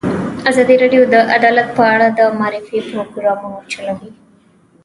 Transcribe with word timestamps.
ازادي 0.49 0.75
راډیو 0.83 1.01
د 1.13 1.15
عدالت 1.37 1.67
په 1.77 1.83
اړه 1.93 2.07
د 2.19 2.21
معارفې 2.39 2.79
پروګرامونه 2.89 3.57
چلولي. 3.71 4.09